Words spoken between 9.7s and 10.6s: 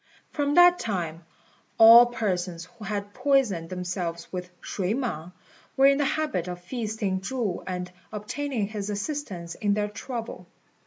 their trouble.